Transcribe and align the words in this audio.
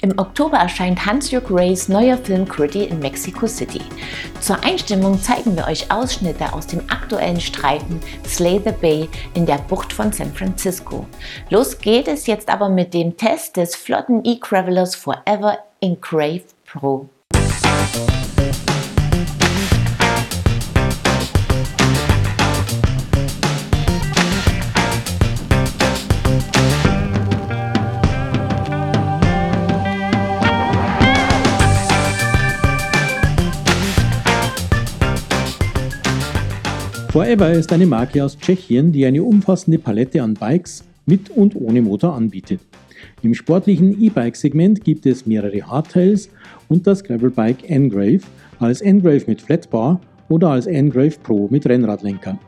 Im 0.00 0.16
Oktober 0.16 0.58
erscheint 0.58 1.04
Hans-Jörg 1.04 1.50
Rays 1.50 1.88
neuer 1.88 2.16
Film 2.16 2.46
Gritty 2.46 2.84
in 2.84 3.00
Mexico 3.00 3.48
City. 3.48 3.80
Zur 4.40 4.62
Einstimmung 4.62 5.20
zeigen 5.20 5.56
wir 5.56 5.66
euch 5.66 5.90
Ausschnitte 5.90 6.52
aus 6.52 6.68
dem 6.68 6.80
aktuellen 6.88 7.40
Streifen 7.40 8.00
Slay 8.24 8.60
the 8.64 8.70
Bay 8.70 9.08
in 9.34 9.44
der 9.44 9.58
Bucht 9.58 9.92
von 9.92 10.12
San 10.12 10.32
Francisco. 10.32 11.04
Los 11.50 11.76
geht 11.78 12.06
es 12.06 12.28
jetzt 12.28 12.48
aber 12.48 12.68
mit 12.68 12.94
dem 12.94 13.16
Test 13.16 13.56
des 13.56 13.74
flotten 13.74 14.24
E-Gravelers 14.24 14.94
Forever 14.94 15.58
Engrave 15.80 16.44
Pro. 16.64 17.08
Forever 37.18 37.50
ist 37.50 37.72
eine 37.72 37.84
Marke 37.84 38.24
aus 38.24 38.38
Tschechien, 38.38 38.92
die 38.92 39.04
eine 39.04 39.24
umfassende 39.24 39.80
Palette 39.80 40.22
an 40.22 40.34
Bikes 40.34 40.84
mit 41.04 41.30
und 41.30 41.56
ohne 41.56 41.82
Motor 41.82 42.14
anbietet. 42.14 42.60
Im 43.22 43.34
sportlichen 43.34 44.00
E-Bike-Segment 44.00 44.84
gibt 44.84 45.04
es 45.04 45.26
mehrere 45.26 45.66
Hardtails 45.66 46.30
und 46.68 46.86
das 46.86 47.02
Gravelbike 47.02 47.68
Engrave 47.68 48.20
als 48.60 48.82
Engrave 48.82 49.24
mit 49.26 49.40
Flatbar 49.40 50.00
oder 50.28 50.50
als 50.50 50.68
Engrave 50.68 51.16
Pro 51.20 51.48
mit 51.50 51.68
Rennradlenker. 51.68 52.38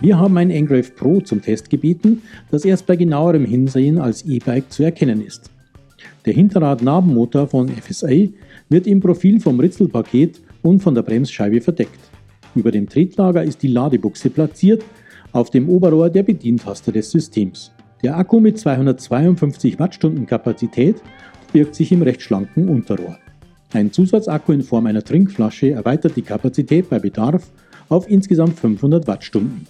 Wir 0.00 0.18
haben 0.18 0.36
ein 0.36 0.50
Engrave 0.50 0.90
Pro 0.90 1.20
zum 1.20 1.40
Test 1.40 1.70
gebeten, 1.70 2.22
das 2.50 2.64
erst 2.64 2.86
bei 2.86 2.96
genauerem 2.96 3.44
Hinsehen 3.44 3.98
als 3.98 4.24
E-Bike 4.24 4.68
zu 4.68 4.82
erkennen 4.82 5.24
ist. 5.24 5.48
Der 6.24 6.32
Hinterrad-Nabenmotor 6.32 7.46
von 7.46 7.68
FSA 7.68 8.26
wird 8.68 8.88
im 8.88 8.98
Profil 8.98 9.38
vom 9.38 9.60
Ritzelpaket 9.60 10.40
und 10.62 10.82
von 10.82 10.96
der 10.96 11.02
Bremsscheibe 11.02 11.60
verdeckt. 11.60 12.00
Über 12.56 12.72
dem 12.72 12.88
Tretlager 12.88 13.44
ist 13.44 13.62
die 13.62 13.68
Ladebuchse 13.68 14.30
platziert, 14.30 14.82
auf 15.32 15.50
dem 15.50 15.68
Oberrohr 15.68 16.08
der 16.08 16.22
Bedientaster 16.22 16.90
des 16.90 17.10
Systems. 17.10 17.70
Der 18.02 18.16
Akku 18.16 18.40
mit 18.40 18.58
252 18.58 19.78
Wattstunden 19.78 20.26
Kapazität 20.26 20.96
birgt 21.52 21.74
sich 21.74 21.92
im 21.92 22.02
recht 22.02 22.22
schlanken 22.22 22.68
Unterrohr. 22.68 23.18
Ein 23.72 23.92
Zusatzakku 23.92 24.52
in 24.52 24.62
Form 24.62 24.86
einer 24.86 25.04
Trinkflasche 25.04 25.70
erweitert 25.70 26.16
die 26.16 26.22
Kapazität 26.22 26.88
bei 26.88 26.98
Bedarf 26.98 27.50
auf 27.90 28.08
insgesamt 28.08 28.58
500 28.58 29.06
Wattstunden. 29.06 29.66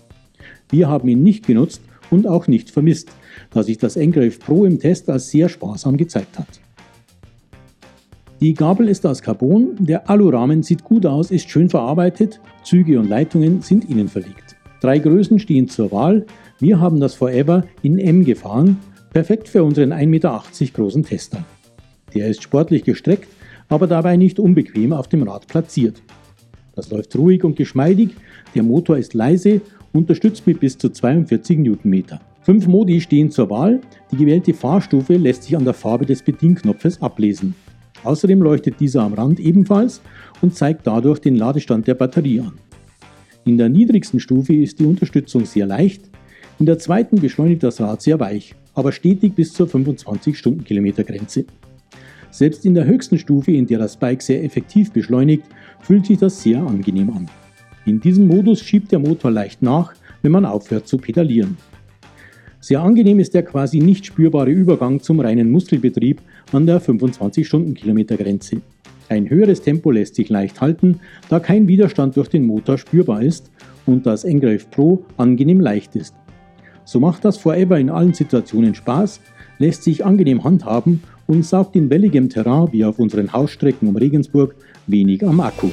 Wir 0.70 0.88
haben 0.88 1.08
ihn 1.08 1.22
nicht 1.22 1.46
genutzt 1.46 1.82
und 2.10 2.28
auch 2.28 2.46
nicht 2.46 2.70
vermisst, 2.70 3.10
da 3.50 3.64
sich 3.64 3.78
das 3.78 3.96
Engrave 3.96 4.38
Pro 4.38 4.64
im 4.64 4.78
Test 4.78 5.10
als 5.10 5.30
sehr 5.30 5.48
sparsam 5.48 5.96
gezeigt 5.96 6.38
hat. 6.38 6.60
Die 8.38 8.52
Gabel 8.52 8.88
ist 8.88 9.06
aus 9.06 9.22
Carbon, 9.22 9.76
der 9.78 10.10
Alurahmen 10.10 10.62
sieht 10.62 10.84
gut 10.84 11.06
aus, 11.06 11.30
ist 11.30 11.48
schön 11.48 11.70
verarbeitet, 11.70 12.38
Züge 12.62 13.00
und 13.00 13.08
Leitungen 13.08 13.62
sind 13.62 13.88
innen 13.88 14.08
verlegt. 14.08 14.56
Drei 14.82 14.98
Größen 14.98 15.38
stehen 15.38 15.68
zur 15.68 15.90
Wahl, 15.90 16.26
wir 16.60 16.78
haben 16.78 17.00
das 17.00 17.14
Forever 17.14 17.64
in 17.82 17.98
M 17.98 18.26
gefahren, 18.26 18.76
perfekt 19.10 19.48
für 19.48 19.64
unseren 19.64 19.90
1,80 19.90 20.06
Meter 20.06 20.42
großen 20.74 21.02
Tester. 21.02 21.46
Der 22.12 22.28
ist 22.28 22.42
sportlich 22.42 22.84
gestreckt, 22.84 23.28
aber 23.70 23.86
dabei 23.86 24.18
nicht 24.18 24.38
unbequem 24.38 24.92
auf 24.92 25.08
dem 25.08 25.22
Rad 25.22 25.46
platziert. 25.46 26.02
Das 26.74 26.90
läuft 26.90 27.16
ruhig 27.16 27.42
und 27.42 27.56
geschmeidig, 27.56 28.10
der 28.54 28.64
Motor 28.64 28.98
ist 28.98 29.14
leise, 29.14 29.62
unterstützt 29.94 30.46
mit 30.46 30.60
bis 30.60 30.76
zu 30.76 30.90
42 30.90 31.56
Newtonmeter. 31.56 32.20
Fünf 32.42 32.66
Modi 32.66 33.00
stehen 33.00 33.30
zur 33.30 33.48
Wahl, 33.48 33.80
die 34.12 34.16
gewählte 34.18 34.52
Fahrstufe 34.52 35.16
lässt 35.16 35.44
sich 35.44 35.56
an 35.56 35.64
der 35.64 35.72
Farbe 35.72 36.04
des 36.04 36.20
Bedienknopfes 36.20 37.00
ablesen. 37.00 37.54
Außerdem 38.06 38.40
leuchtet 38.40 38.78
dieser 38.78 39.02
am 39.02 39.14
Rand 39.14 39.40
ebenfalls 39.40 40.00
und 40.40 40.54
zeigt 40.54 40.86
dadurch 40.86 41.18
den 41.18 41.34
Ladestand 41.34 41.88
der 41.88 41.94
Batterie 41.94 42.40
an. 42.40 42.52
In 43.44 43.58
der 43.58 43.68
niedrigsten 43.68 44.20
Stufe 44.20 44.54
ist 44.54 44.78
die 44.78 44.84
Unterstützung 44.84 45.44
sehr 45.44 45.66
leicht, 45.66 46.02
in 46.58 46.66
der 46.66 46.78
zweiten 46.78 47.20
beschleunigt 47.20 47.64
das 47.64 47.80
Rad 47.80 48.00
sehr 48.00 48.18
weich, 48.18 48.54
aber 48.74 48.92
stetig 48.92 49.34
bis 49.34 49.52
zur 49.52 49.68
25 49.68 50.38
Stundenkilometer 50.38 51.04
Grenze. 51.04 51.44
Selbst 52.30 52.64
in 52.64 52.74
der 52.74 52.86
höchsten 52.86 53.18
Stufe, 53.18 53.50
in 53.50 53.66
der 53.66 53.78
das 53.78 53.96
Bike 53.96 54.22
sehr 54.22 54.42
effektiv 54.44 54.92
beschleunigt, 54.92 55.44
fühlt 55.80 56.06
sich 56.06 56.18
das 56.18 56.42
sehr 56.42 56.62
angenehm 56.62 57.10
an. 57.10 57.28
In 57.86 58.00
diesem 58.00 58.26
Modus 58.28 58.60
schiebt 58.60 58.92
der 58.92 59.00
Motor 59.00 59.32
leicht 59.32 59.62
nach, 59.62 59.94
wenn 60.22 60.32
man 60.32 60.44
aufhört 60.44 60.86
zu 60.86 60.96
pedalieren. 60.96 61.56
Sehr 62.60 62.80
angenehm 62.80 63.20
ist 63.20 63.34
der 63.34 63.42
quasi 63.42 63.78
nicht 63.80 64.06
spürbare 64.06 64.50
Übergang 64.50 65.00
zum 65.00 65.20
reinen 65.20 65.50
Muskelbetrieb 65.50 66.20
an 66.52 66.66
der 66.66 66.80
25 66.80 67.46
Stundenkilometer 67.46 68.16
Grenze. 68.16 68.62
Ein 69.08 69.30
höheres 69.30 69.62
Tempo 69.62 69.90
lässt 69.90 70.16
sich 70.16 70.28
leicht 70.28 70.60
halten, 70.60 71.00
da 71.28 71.40
kein 71.40 71.68
Widerstand 71.68 72.16
durch 72.16 72.28
den 72.28 72.46
Motor 72.46 72.78
spürbar 72.78 73.22
ist 73.22 73.50
und 73.86 74.06
das 74.06 74.24
Engrave 74.24 74.64
Pro 74.70 75.04
angenehm 75.16 75.60
leicht 75.60 75.94
ist. 75.96 76.14
So 76.84 77.00
macht 77.00 77.24
das 77.24 77.36
Forever 77.36 77.78
in 77.78 77.90
allen 77.90 78.14
Situationen 78.14 78.74
Spaß, 78.74 79.20
lässt 79.58 79.82
sich 79.82 80.04
angenehm 80.04 80.44
handhaben 80.44 81.02
und 81.26 81.44
saugt 81.44 81.76
in 81.76 81.90
welligem 81.90 82.28
Terrain 82.28 82.72
wie 82.72 82.84
auf 82.84 82.98
unseren 82.98 83.32
Hausstrecken 83.32 83.88
um 83.88 83.96
Regensburg 83.96 84.54
wenig 84.86 85.26
am 85.26 85.40
Akku. 85.40 85.68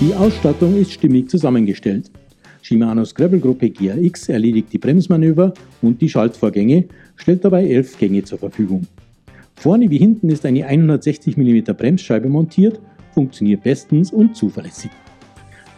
Die 0.00 0.14
Ausstattung 0.14 0.80
ist 0.80 0.92
stimmig 0.92 1.28
zusammengestellt. 1.28 2.10
Shimanos 2.62 3.14
Gravelgruppe 3.14 3.68
GRX 3.68 4.30
erledigt 4.30 4.72
die 4.72 4.78
Bremsmanöver 4.78 5.52
und 5.82 6.00
die 6.00 6.08
Schaltvorgänge, 6.08 6.86
stellt 7.16 7.44
dabei 7.44 7.66
11 7.66 7.98
Gänge 7.98 8.24
zur 8.24 8.38
Verfügung. 8.38 8.86
Vorne 9.56 9.90
wie 9.90 9.98
hinten 9.98 10.30
ist 10.30 10.46
eine 10.46 10.64
160 10.64 11.36
mm 11.36 11.74
Bremsscheibe 11.76 12.30
montiert, 12.30 12.80
funktioniert 13.12 13.62
bestens 13.62 14.10
und 14.10 14.34
zuverlässig. 14.34 14.90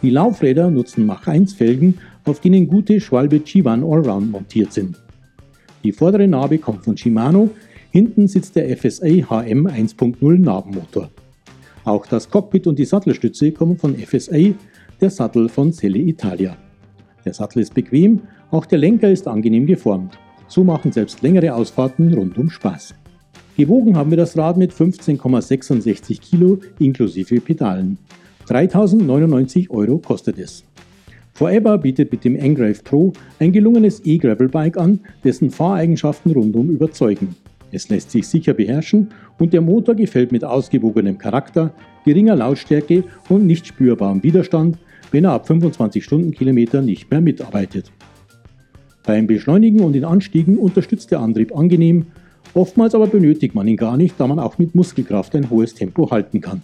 Die 0.01 0.09
Laufräder 0.09 0.71
nutzen 0.71 1.05
Mach 1.05 1.27
1 1.27 1.53
Felgen, 1.53 1.95
auf 2.23 2.39
denen 2.39 2.69
gute 2.69 3.01
Schwalbe 3.01 3.37
G1 3.39 3.83
Allround 3.83 4.31
montiert 4.31 4.71
sind. 4.71 5.01
Die 5.83 5.91
vordere 5.91 6.29
Narbe 6.29 6.59
kommt 6.59 6.85
von 6.85 6.95
Shimano, 6.95 7.49
hinten 7.91 8.29
sitzt 8.29 8.55
der 8.55 8.69
FSA 8.77 9.05
HM 9.05 9.67
1.0 9.67 10.37
Narbenmotor. 10.39 11.09
Auch 11.85 12.05
das 12.05 12.29
Cockpit 12.29 12.67
und 12.67 12.79
die 12.79 12.85
Sattelstütze 12.85 13.51
kommen 13.51 13.77
von 13.77 13.95
FSA, 13.95 14.53
der 15.01 15.09
Sattel 15.09 15.49
von 15.49 15.71
Selle 15.71 15.99
Italia. 15.99 16.55
Der 17.25 17.33
Sattel 17.33 17.61
ist 17.61 17.73
bequem, 17.73 18.21
auch 18.51 18.65
der 18.65 18.77
Lenker 18.77 19.09
ist 19.09 19.27
angenehm 19.27 19.65
geformt. 19.65 20.17
So 20.47 20.63
machen 20.63 20.91
selbst 20.91 21.21
längere 21.21 21.53
Ausfahrten 21.53 22.13
rundum 22.13 22.49
Spaß. 22.49 22.95
Gewogen 23.57 23.97
haben 23.97 24.09
wir 24.09 24.17
das 24.17 24.37
Rad 24.37 24.57
mit 24.57 24.73
15,66 24.73 26.21
Kilo 26.21 26.59
inklusive 26.79 27.39
Pedalen. 27.39 27.97
3099 28.47 29.69
Euro 29.69 29.97
kostet 29.99 30.37
es. 30.39 30.63
Forever 31.33 31.77
bietet 31.77 32.11
mit 32.11 32.23
dem 32.23 32.35
Engrave 32.35 32.81
Pro 32.83 33.13
ein 33.39 33.51
gelungenes 33.51 34.05
E-Gravel-Bike 34.05 34.77
an, 34.77 34.99
dessen 35.23 35.49
Fahreigenschaften 35.49 36.31
rundum 36.31 36.69
überzeugen. 36.69 37.35
Es 37.75 37.89
lässt 37.89 38.11
sich 38.11 38.27
sicher 38.27 38.53
beherrschen 38.53 39.09
und 39.39 39.51
der 39.51 39.61
Motor 39.61 39.95
gefällt 39.95 40.31
mit 40.31 40.43
ausgewogenem 40.43 41.17
Charakter, 41.17 41.73
geringer 42.05 42.35
Lautstärke 42.35 43.03
und 43.29 43.47
nicht 43.47 43.65
spürbarem 43.65 44.21
Widerstand, 44.21 44.77
wenn 45.11 45.25
er 45.25 45.31
ab 45.31 45.47
25 45.47 46.03
Stundenkilometer 46.03 46.83
nicht 46.83 47.09
mehr 47.09 47.19
mitarbeitet. 47.19 47.91
Beim 49.03 49.25
Beschleunigen 49.25 49.81
und 49.81 49.93
den 49.93 50.05
Anstiegen 50.05 50.57
unterstützt 50.57 51.09
der 51.09 51.19
Antrieb 51.19 51.57
angenehm, 51.57 52.05
oftmals 52.53 52.93
aber 52.93 53.07
benötigt 53.07 53.55
man 53.55 53.67
ihn 53.67 53.77
gar 53.77 53.97
nicht, 53.97 54.19
da 54.19 54.27
man 54.27 54.37
auch 54.37 54.59
mit 54.59 54.75
Muskelkraft 54.75 55.35
ein 55.35 55.49
hohes 55.49 55.73
Tempo 55.73 56.11
halten 56.11 56.41
kann. 56.41 56.61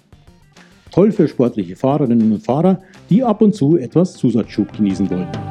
Toll 0.92 1.12
für 1.12 1.28
sportliche 1.28 1.76
Fahrerinnen 1.76 2.32
und 2.32 2.44
Fahrer, 2.44 2.82
die 3.10 3.24
ab 3.24 3.42
und 3.42 3.56
zu 3.56 3.78
etwas 3.78 4.14
Zusatzschub 4.14 4.74
genießen 4.74 5.10
wollen. 5.10 5.49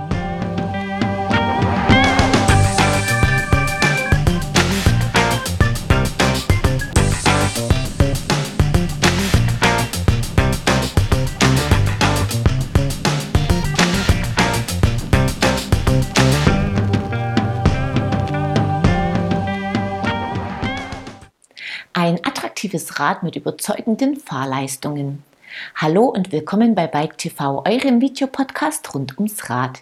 Aktives 22.68 23.00
Rad 23.00 23.22
mit 23.22 23.34
überzeugenden 23.34 24.16
Fahrleistungen. 24.20 25.24
Hallo 25.74 26.04
und 26.04 26.32
willkommen 26.32 26.74
bei 26.74 26.86
Bike 26.86 27.16
TV, 27.16 27.64
eurem 27.64 28.02
Videopodcast 28.02 28.94
rund 28.94 29.16
ums 29.16 29.48
Rad. 29.48 29.80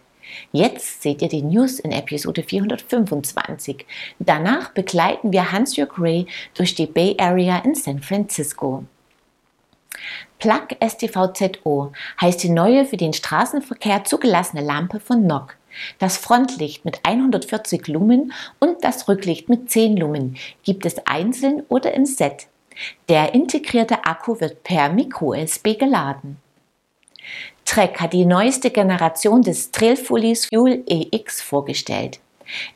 Jetzt 0.53 1.03
seht 1.03 1.21
ihr 1.21 1.29
die 1.29 1.43
News 1.43 1.81
in 1.81 1.91
Episode 1.91 2.45
425. 2.45 3.85
Danach 4.21 4.71
begleiten 4.71 5.33
wir 5.33 5.51
Hans-Jörg 5.51 5.99
Ray 5.99 6.27
durch 6.55 6.77
die 6.77 6.87
Bay 6.87 7.17
Area 7.19 7.59
in 7.59 7.75
San 7.75 8.01
Francisco. 8.01 8.85
Plug 10.39 10.69
STVZO 10.81 11.93
heißt 12.21 12.45
die 12.45 12.51
neue 12.51 12.85
für 12.85 12.97
den 12.97 13.15
Straßenverkehr 13.15 14.05
zugelassene 14.05 14.63
Lampe 14.63 15.01
von 15.01 15.27
NOC. 15.27 15.57
Das 15.99 16.19
Frontlicht 16.19 16.85
mit 16.85 17.01
140 17.03 17.89
Lumen 17.89 18.33
und 18.61 18.85
das 18.85 19.09
Rücklicht 19.09 19.49
mit 19.49 19.73
10 19.73 19.97
Lumen 19.97 20.37
gibt 20.63 20.87
es 20.87 21.05
einzeln 21.05 21.65
oder 21.69 21.93
im 21.93 22.07
Set. 22.07 22.47
Der 23.09 23.35
integrierte 23.35 24.05
Akku 24.05 24.41
wird 24.41 24.63
per 24.63 24.89
Micro-USB 24.91 25.79
geladen. 25.79 26.39
Trek 27.65 28.01
hat 28.01 28.13
die 28.13 28.25
neueste 28.25 28.71
Generation 28.71 29.43
des 29.43 29.73
Trailfullies 29.73 30.47
Fuel 30.47 30.85
EX 30.87 31.43
vorgestellt. 31.43 32.21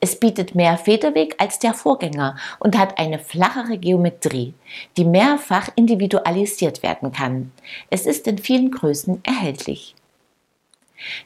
Es 0.01 0.19
bietet 0.19 0.55
mehr 0.55 0.77
Federweg 0.77 1.37
als 1.39 1.61
der 1.61 1.75
Vorgänger 1.75 2.37
und 2.59 2.77
hat 2.77 2.99
eine 2.99 3.19
flachere 3.21 3.79
Geometrie, 3.79 4.55
die 4.97 5.05
mehrfach 5.05 5.69
individualisiert 5.77 6.83
werden 6.83 7.13
kann. 7.13 7.53
Es 7.89 8.07
ist 8.07 8.27
in 8.27 8.39
vielen 8.39 8.73
Größen 8.73 9.23
erhältlich. 9.25 9.95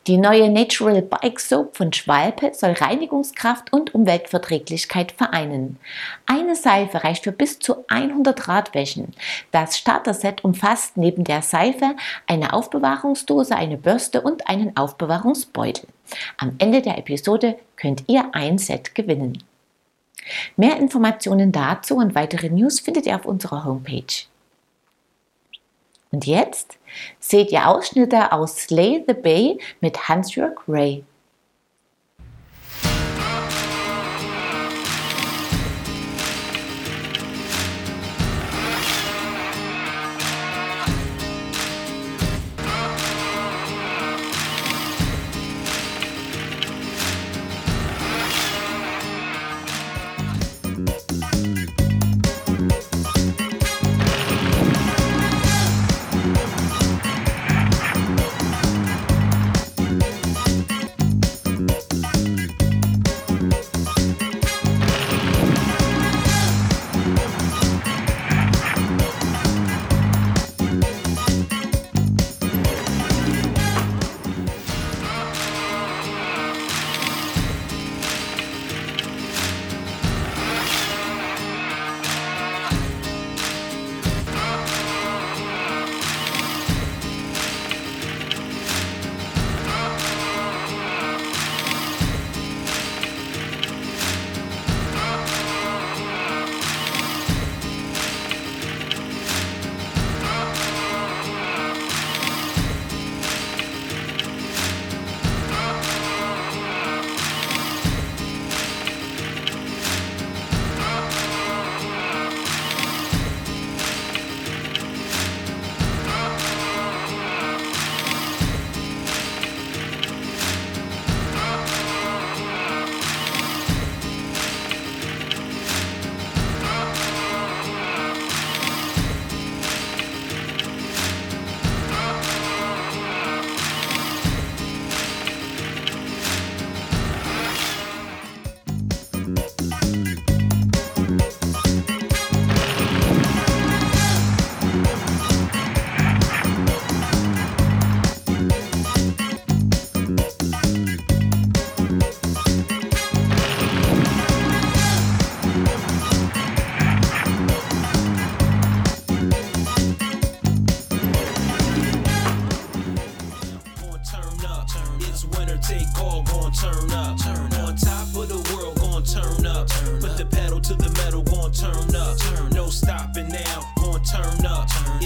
Die 0.07 0.17
neue 0.17 0.51
Natural 0.51 1.03
Bike 1.03 1.41
Soap 1.41 1.77
von 1.77 1.93
Schwalpe 1.93 2.53
soll 2.55 2.73
Reinigungskraft 2.73 3.73
und 3.73 3.95
Umweltverträglichkeit 3.95 5.13
vereinen. 5.13 5.79
Eine 6.27 6.57
Seife 6.57 7.05
reicht 7.05 7.25
für 7.25 7.33
bis 7.33 7.59
zu 7.59 7.85
100 7.89 8.49
Radwäschen. 8.49 9.15
Das 9.51 9.79
Starter-Set 9.79 10.45
umfasst 10.45 10.97
neben 10.97 11.25
der 11.25 11.43
Seife 11.43 11.97
eine 12.27 12.53
Aufbewahrungsdose, 12.53 13.57
eine 13.57 13.77
Bürste 13.77 14.21
und 14.21 14.49
einen 14.49 14.77
Aufbewahrungsbeutel. 14.77 15.89
Am 16.39 16.55
Ende 16.59 16.83
der 16.83 16.99
Episode 16.99 17.57
könnt 17.77 18.05
ihr 18.07 18.27
ein 18.33 18.59
Set 18.59 18.95
gewinnen. 18.95 19.43
Mehr 20.57 20.79
Informationen 20.79 21.53
dazu 21.53 21.97
und 21.97 22.15
weitere 22.15 22.49
News 22.49 22.81
findet 22.81 23.07
ihr 23.07 23.17
auf 23.17 23.27
unserer 23.27 23.65
Homepage. 23.65 24.27
Und 26.15 26.27
jetzt 26.27 26.79
seht 27.19 27.51
ihr 27.51 27.67
Ausschnitte 27.67 28.31
aus 28.31 28.57
Slay 28.57 29.03
the 29.09 29.15
Bay 29.15 29.59
mit 29.81 30.09
Hans-Jörg 30.09 30.61
Ray. 30.69 31.03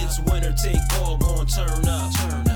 It's 0.09 0.19
winner 0.21 0.55
take 0.55 0.81
all, 1.03 1.19
Gonna 1.19 1.45
turn 1.45 1.87
up. 1.87 2.11
Turn 2.15 2.48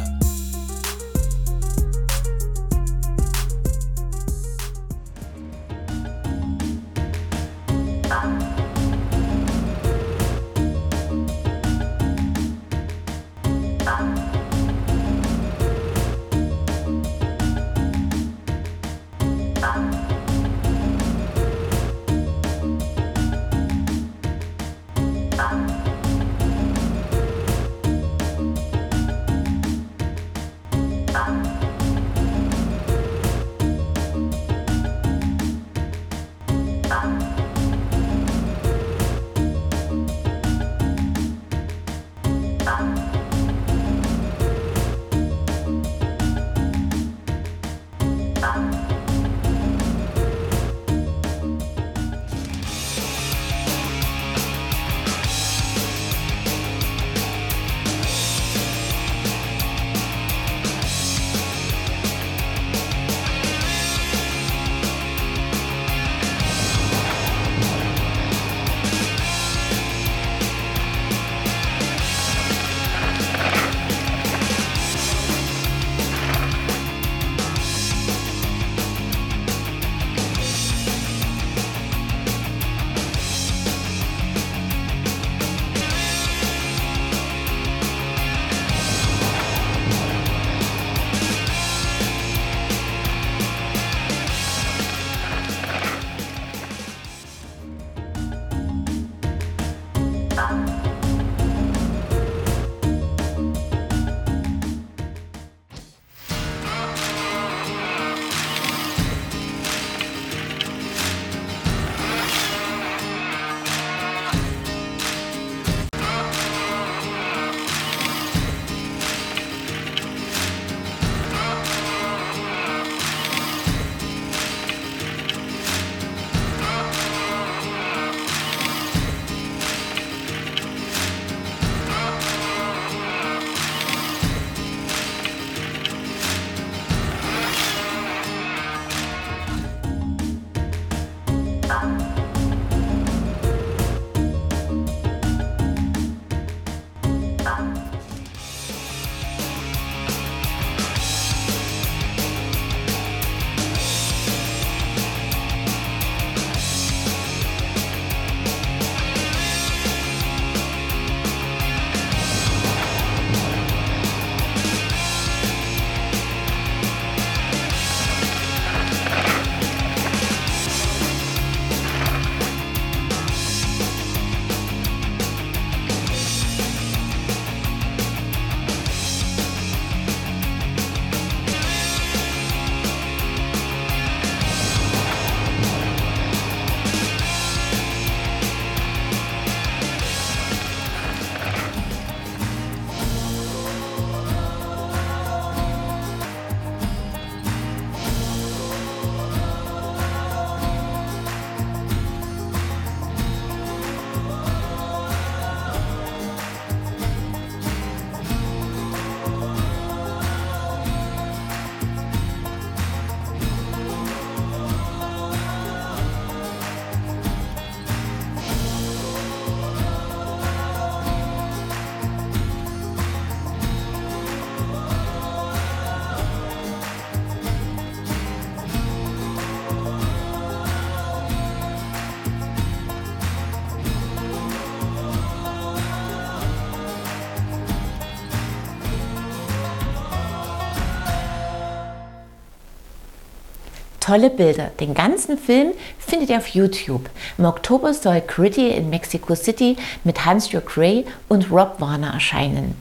Tolle 244.02 244.30
Bilder. 244.30 244.72
Den 244.80 244.94
ganzen 244.94 245.38
Film 245.38 245.74
findet 245.96 246.30
ihr 246.30 246.38
auf 246.38 246.48
YouTube. 246.48 247.08
Im 247.38 247.44
Oktober 247.44 247.94
soll 247.94 248.20
Gritty 248.20 248.70
in 248.70 248.90
Mexico 248.90 249.36
City 249.36 249.76
mit 250.02 250.24
Hans-Jörg 250.24 250.76
Ray 250.76 251.06
und 251.28 251.52
Rob 251.52 251.76
Warner 251.78 252.12
erscheinen. 252.12 252.74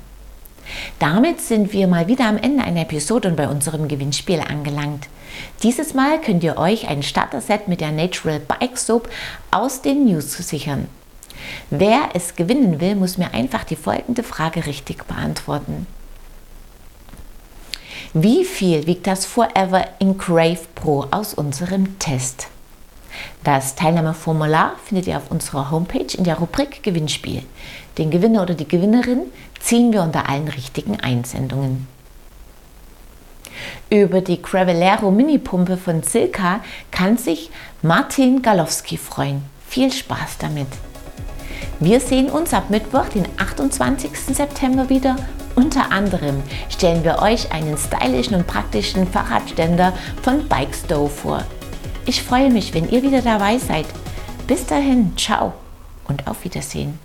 Damit 0.98 1.40
sind 1.40 1.74
wir 1.74 1.86
mal 1.86 2.08
wieder 2.08 2.26
am 2.26 2.38
Ende 2.38 2.64
einer 2.64 2.82
Episode 2.82 3.28
und 3.28 3.36
bei 3.36 3.48
unserem 3.48 3.88
Gewinnspiel 3.88 4.40
angelangt. 4.40 5.10
Dieses 5.62 5.94
Mal 5.94 6.20
könnt 6.20 6.44
ihr 6.44 6.58
euch 6.58 6.88
ein 6.88 7.04
Starter-Set 7.04 7.68
mit 7.68 7.82
der 7.82 7.92
Natural 7.92 8.40
Bike 8.40 8.80
Soap 8.80 9.08
aus 9.52 9.84
den 9.84 10.06
News 10.06 10.32
sichern. 10.34 10.88
Wer 11.70 12.10
es 12.16 12.36
gewinnen 12.36 12.82
will, 12.82 12.96
muss 12.96 13.20
mir 13.20 13.32
einfach 13.36 13.64
die 13.64 13.76
folgende 13.76 14.24
Frage 14.24 14.66
richtig 14.66 15.06
beantworten. 15.06 15.86
Wie 18.14 18.44
viel 18.44 18.88
wiegt 18.88 19.08
das 19.08 19.26
Forever 19.26 19.88
Engrave 20.00 20.60
Pro 20.76 21.06
aus 21.12 21.34
unserem 21.34 21.98
Test? 21.98 22.48
Das 23.46 23.76
Teilnahmeformular 23.76 24.74
findet 24.84 25.08
ihr 25.08 25.16
auf 25.16 25.32
unserer 25.32 25.72
Homepage 25.72 26.18
in 26.18 26.26
der 26.26 26.38
Rubrik 26.38 26.84
Gewinnspiel. 26.84 27.44
Den 27.98 28.12
Gewinner 28.12 28.42
oder 28.42 28.54
die 28.54 28.68
Gewinnerin 28.68 29.22
ziehen 29.62 29.94
wir 29.94 30.02
unter 30.02 30.28
allen 30.28 30.50
richtigen 30.50 31.00
Einsendungen. 31.00 31.88
Über 33.90 34.20
die 34.20 34.42
Cravellero 34.42 35.10
Mini-Pumpe 35.10 35.78
von 35.78 36.04
Silka 36.04 36.60
kann 36.92 37.18
sich 37.18 37.50
Martin 37.82 38.42
Galowski 38.42 38.98
freuen. 38.98 39.44
Viel 39.70 39.90
Spaß 39.90 40.38
damit! 40.40 40.68
Wir 41.82 42.00
sehen 42.00 42.30
uns 42.30 42.54
ab 42.54 42.70
Mittwoch, 42.70 43.10
den 43.10 43.26
28. 43.38 44.12
September 44.36 44.88
wieder 44.90 45.16
unter 45.56 45.92
anderem 45.92 46.44
stellen 46.70 47.04
wir 47.04 47.24
euch 47.24 47.52
einen 47.52 47.76
stylischen 47.76 48.36
und 48.36 48.46
praktischen 48.46 49.08
Fahrradständer 49.08 49.92
von 50.22 50.48
Bikestow 50.48 51.10
vor. 51.10 51.44
Ich 52.06 52.22
freue 52.22 52.52
mich, 52.52 52.76
wenn 52.76 52.88
ihr 52.88 53.02
wieder 53.02 53.24
dabei 53.24 53.58
seid. 53.58 53.88
Bis 54.46 54.66
dahin, 54.68 55.18
ciao 55.18 55.54
und 56.08 56.28
auf 56.28 56.44
Wiedersehen. 56.44 57.00